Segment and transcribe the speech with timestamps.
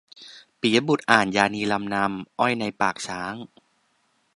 [0.59, 3.35] ปิยบุตรอ่านยานีลำนำ "อ้อยในปากช้าง"